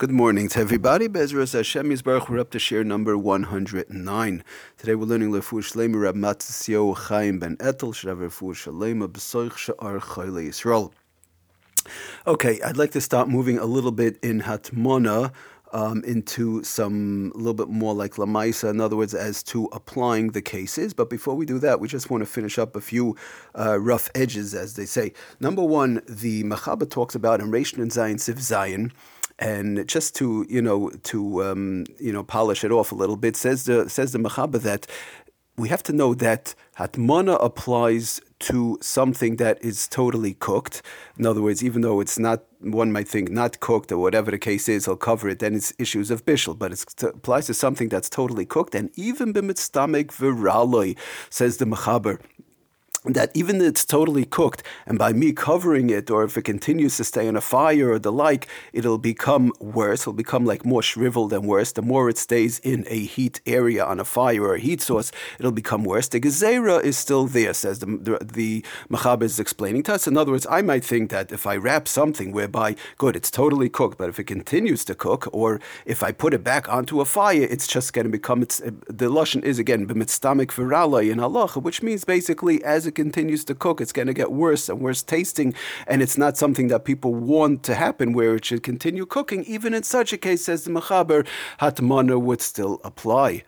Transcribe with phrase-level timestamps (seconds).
[0.00, 1.08] Good morning to everybody.
[1.08, 2.30] Bezras Hashem Yisbarach.
[2.30, 4.44] We're up to share number 109.
[4.78, 10.00] Today we're learning Lefu Shlema Rab Matzio Chaim Ben Etel Shrav Lefu Shalema B'Soich Sha'ar
[10.00, 10.90] Chayle Yisrael.
[12.26, 15.34] Okay, I'd like to start moving a little bit in Hatmona
[15.74, 20.28] um, into some a little bit more like Lamaisa, in other words, as to applying
[20.28, 20.94] the cases.
[20.94, 23.18] But before we do that, we just want to finish up a few
[23.54, 25.12] uh, rough edges, as they say.
[25.40, 28.94] Number one, the Machaba talks about in Rishon and Zion Siv Zion
[29.40, 33.36] and just to you know to um, you know polish it off a little bit,
[33.36, 34.86] says the says the Mechaba that
[35.56, 40.80] we have to know that Hatmana applies to something that is totally cooked.
[41.18, 44.38] In other words, even though it's not, one might think not cooked or whatever the
[44.38, 46.58] case is, I'll cover it, then it's issues of bishul.
[46.58, 48.74] But it applies to something that's totally cooked.
[48.74, 50.96] And even b'mitztamek viraloi,
[51.28, 52.18] says the Mechaber,
[53.04, 56.96] that even if it's totally cooked, and by me covering it, or if it continues
[56.98, 60.02] to stay on a fire or the like, it'll become worse.
[60.02, 61.72] It'll become like more shriveled and worse.
[61.72, 65.12] The more it stays in a heat area on a fire or a heat source,
[65.38, 66.08] it'll become worse.
[66.08, 68.64] The gezerah is still there, says the the, the
[69.22, 70.06] is explaining to us.
[70.06, 73.68] In other words, I might think that if I wrap something whereby, good, it's totally
[73.68, 77.04] cooked, but if it continues to cook, or if I put it back onto a
[77.04, 81.62] fire, it's just going to become, it's, the lashon is again, b'mitztamik viralai in halacha,
[81.62, 85.02] which means basically as it continues to cook, it's going to get worse and worse
[85.02, 85.54] tasting,
[85.86, 89.44] and it's not something that people want to happen where it should continue cooking.
[89.44, 91.26] Even in such a case, says the Mechaber,
[91.60, 93.44] Hatmana would still apply.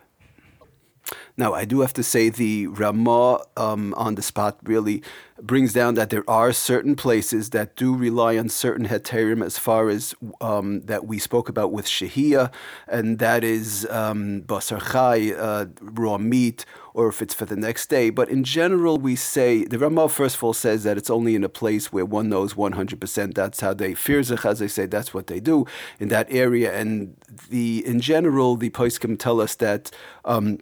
[1.37, 5.03] Now, I do have to say the Ramah um, on the spot really
[5.41, 9.89] brings down that there are certain places that do rely on certain heterim as far
[9.89, 12.51] as um, that we spoke about with Shahia,
[12.87, 17.87] and that is um, basar chai, uh, raw meat, or if it's for the next
[17.87, 18.09] day.
[18.09, 21.43] But in general, we say the Ramah first of all says that it's only in
[21.43, 23.33] a place where one knows 100%.
[23.33, 25.65] That's how they firzach, as they say, that's what they do
[25.99, 26.73] in that area.
[26.73, 27.17] And
[27.49, 29.91] the in general, the poskim tell us that.
[30.25, 30.59] Um,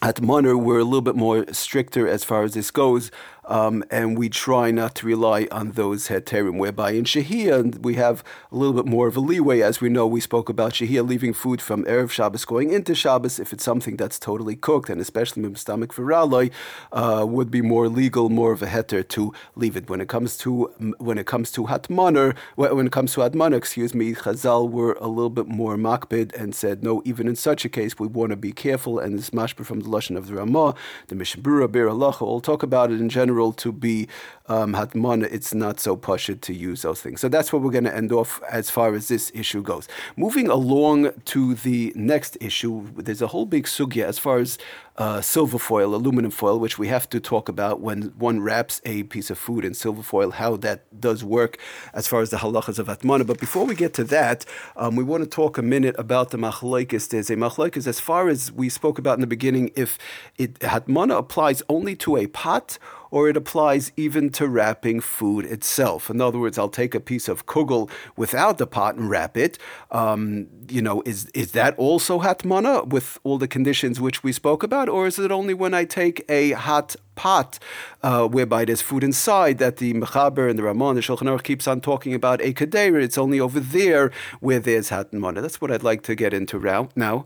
[0.00, 3.10] at Munner, we're a little bit more stricter as far as this goes
[3.48, 6.58] um, and we try not to rely on those heterim.
[6.58, 8.22] Whereby in Shahia we have
[8.52, 11.32] a little bit more of a leeway, as we know we spoke about Shahia leaving
[11.32, 15.54] food from erev Shabbos going into Shabbos if it's something that's totally cooked, and especially
[15.54, 16.50] stomach viraloi,
[16.92, 19.88] uh, would be more legal, more of a heter to leave it.
[19.88, 20.64] When it comes to
[20.98, 25.08] when it comes to hatmaner, when it comes to hatmaner, excuse me, Chazal were a
[25.08, 28.36] little bit more makbid and said no, even in such a case we want to
[28.36, 30.74] be careful, and this mashper from the lashon of the Ramah,
[31.06, 34.08] the Mishabura, Biur Halacha, all talk about it in general general to be
[34.48, 37.20] um, it's not so pashut to use those things.
[37.20, 39.86] So that's what we're going to end off as far as this issue goes.
[40.16, 44.58] Moving along to the next issue, there's a whole big sugya as far as
[44.96, 49.04] uh, silver foil, aluminum foil, which we have to talk about when one wraps a
[49.04, 51.58] piece of food in silver foil, how that does work
[51.92, 53.24] as far as the halachas of atmana.
[53.24, 54.44] But before we get to that,
[54.76, 57.10] um, we want to talk a minute about the machlaikis.
[57.10, 59.98] There's a machlaikis as far as we spoke about in the beginning, if
[60.36, 62.78] it hatmana applies only to a pot
[63.10, 66.10] or it applies even to wrapping food itself.
[66.10, 69.58] In other words, I'll take a piece of kugel without the pot and wrap it.
[69.90, 74.62] Um, you know, is is that also hatmana with all the conditions which we spoke
[74.62, 77.58] about, or is it only when I take a hot pot
[78.02, 81.66] uh, whereby there's food inside that the Mechaber and the Ramon, the Shulchan Aruch keeps
[81.66, 83.02] on talking about a kadeir.
[83.02, 85.42] It's only over there where there's hatmana.
[85.42, 86.58] That's what I'd like to get into
[86.94, 87.24] now.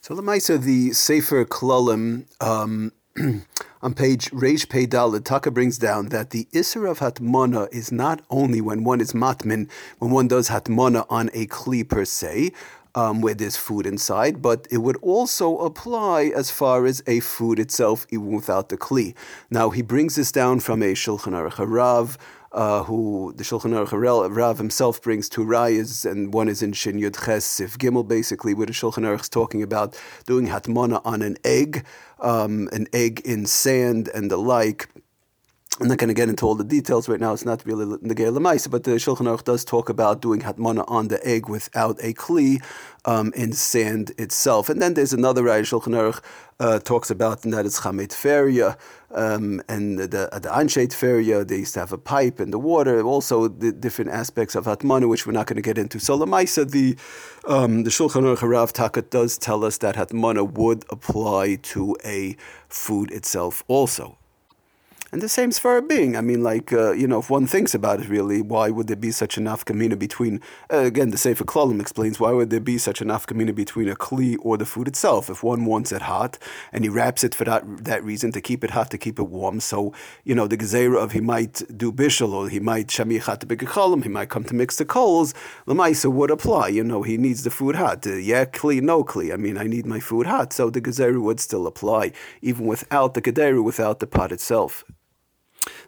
[0.00, 2.92] So the Lamaisa, the Sefer Klalim, um,
[3.86, 8.20] on page Reish Pei Dalet, Taka brings down that the Isser of Hatmana is not
[8.30, 9.70] only when one is Matmin,
[10.00, 12.50] when one does Hatmana on a Kli per se,
[12.96, 17.60] um, where there's food inside, but it would also apply as far as a food
[17.60, 19.14] itself, even without the Kli.
[19.50, 22.18] Now, he brings this down from a Shulchan Aruch Rav,
[22.56, 26.96] uh, who the Shulchan Aruch Rav himself brings two rayas, and one is in Shin
[26.96, 31.20] Yud Ches Sif Gimel, basically, where the Shulchan Aruch is talking about doing hatmana on
[31.20, 31.84] an egg,
[32.20, 34.88] um, an egg in sand and the like.
[35.78, 37.34] I'm not going to get into all the details right now.
[37.34, 41.08] It's not really the Lemaisa, but the Shulchan Aruch does talk about doing hatmana on
[41.08, 42.62] the egg without a kli
[43.04, 44.70] um, in sand itself.
[44.70, 46.22] And then there's another Raya Shulchan Aruch
[46.60, 48.78] uh, talks about, and that is chamet feria,
[49.10, 51.44] um, and the the anshet feria.
[51.44, 53.02] They used to have a pipe and the water.
[53.02, 55.98] Also, the different aspects of hatmana, which we're not going to get into.
[55.98, 56.96] So Lemaisa, the
[57.46, 62.34] um, the Shulchan Aruch Rav Takat does tell us that hatmana would apply to a
[62.70, 64.16] food itself also.
[65.12, 66.16] And the same for a being.
[66.16, 68.96] I mean, like, uh, you know, if one thinks about it really, why would there
[68.96, 70.40] be such an nafkamina between,
[70.72, 73.94] uh, again, the Sefer Klalim explains, why would there be such a nafkamina between a
[73.94, 75.30] kli or the food itself?
[75.30, 76.38] If one wants it hot
[76.72, 79.28] and he wraps it for that that reason, to keep it hot, to keep it
[79.28, 79.60] warm.
[79.60, 79.92] So,
[80.24, 84.08] you know, the gezerah of he might do bishul or he might shamichat begechalim, he
[84.08, 85.34] might come to mix the coals,
[85.68, 86.68] lemaisa would apply.
[86.68, 88.04] You know, he needs the food hot.
[88.04, 89.32] Uh, yeah, kli, no kli.
[89.32, 90.52] I mean, I need my food hot.
[90.52, 92.10] So the gezerah would still apply,
[92.42, 94.84] even without the kedera, without the pot itself.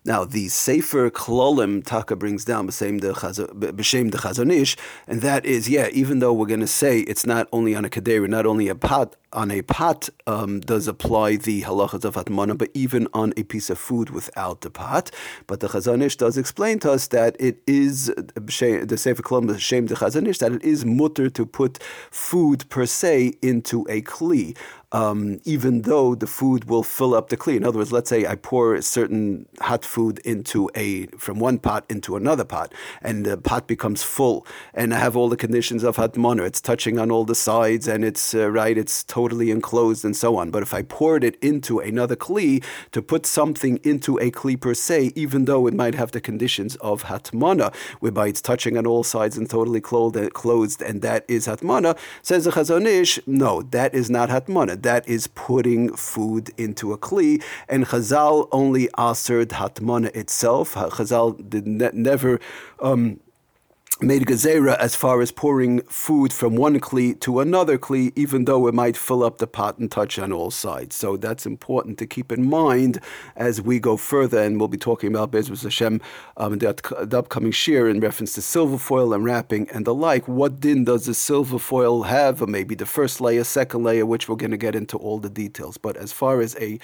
[0.05, 4.77] Now, the Sefer Klolim Taka brings down B'Shem de Chazon Ish,
[5.07, 7.89] and that is, yeah, even though we're going to say it's not only on a
[7.89, 12.57] Kedera, not only a pot, on a pot um, does apply the halachas of Hatmana,
[12.57, 15.11] but even on a piece of food without the pot.
[15.47, 19.87] But the Chazon Ish does explain to us that it is, the Sefer Klolim B'Shem
[19.87, 24.57] de Chazon Ish, that it is mutter to put food per se into a Kli
[24.93, 27.57] um, even though the food will fill up the kli.
[27.57, 31.85] In other words, let's say I pour certain hot food into a from one pot
[31.91, 32.73] into another pot,
[33.03, 36.47] and the pot becomes full, and I have all the conditions of hot hatmana.
[36.47, 38.79] It's touching on all the sides, and it's uh, right.
[38.79, 40.47] It's totally enclosed, and so on.
[40.55, 42.53] But if I poured it into another kli
[42.95, 46.73] to put something into a kli per se, even though it might have the conditions
[46.91, 47.69] of hatmana,
[48.03, 52.53] whereby it's touching on all sides and totally closed, and that is hatmana, says the
[52.53, 57.87] Chazon Ish, no, that is not hatmana that is putting food into a kli, and
[57.87, 60.75] Chazal only answered hatmana itself.
[60.75, 62.41] Chazal did ne- never.
[62.81, 63.21] Um,
[64.01, 68.69] made gezerah as far as pouring food from one kli to another kli, even though
[68.69, 70.95] it might fill up the pot and touch on all sides.
[70.95, 73.01] So that's important to keep in mind
[73.35, 76.01] as we go further, and we'll be talking about Bezos Hashem
[76.37, 80.29] um, the, the, upcoming shir in reference to silver foil and wrapping and the like.
[80.29, 82.41] What din does the silver foil have?
[82.41, 85.31] Or maybe the first layer, second layer, which we're going to get into all the
[85.31, 85.77] details.
[85.77, 86.79] But as far as a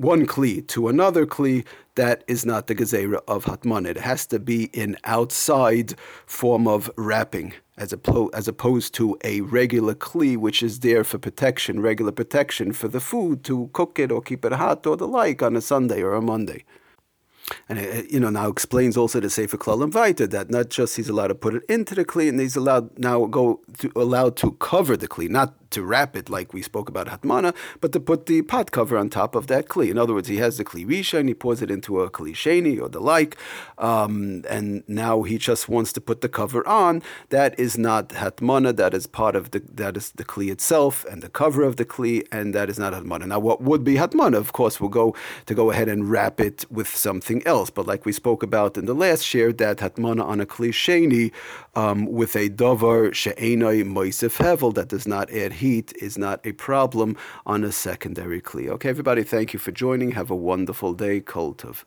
[0.00, 1.64] one kli to another kli,
[1.94, 3.86] that is not the gezerah of hatman.
[3.86, 5.94] It has to be an outside
[6.26, 11.18] form of wrapping, as, oppo- as opposed to a regular kli, which is there for
[11.18, 15.06] protection, regular protection for the food to cook it or keep it hot or the
[15.06, 16.64] like on a Sunday or a Monday.
[17.68, 21.08] And it, you know now explains also the Sefer Klalim Vaita that not just he's
[21.08, 24.52] allowed to put it into the kli, and he's allowed now go to, allowed to
[24.52, 28.26] cover the kli, not to wrap it like we spoke about Hatmana, but to put
[28.26, 29.90] the pot cover on top of that kli.
[29.90, 32.32] In other words, he has the kli risha and he pours it into a kli
[32.32, 33.36] sheni or the like,
[33.78, 37.02] um, and now he just wants to put the cover on.
[37.30, 38.74] That is not Hatmana.
[38.76, 41.84] That is part of the that is the kli itself and the cover of the
[41.84, 43.26] kli, and that is not Hatmana.
[43.26, 44.36] Now, what would be Hatmana?
[44.36, 45.14] Of course, we'll go
[45.46, 47.70] to go ahead and wrap it with something else.
[47.70, 51.32] But like we spoke about in the last share, that Hatmana on a kli sheni
[51.74, 56.52] um, with a davar she'enai moisef hevel that does not add heat is not a
[56.52, 57.16] problem
[57.46, 58.68] on a secondary kli.
[58.68, 60.12] Okay, everybody, thank you for joining.
[60.12, 61.20] Have a wonderful day.
[61.20, 61.84] Kol tov.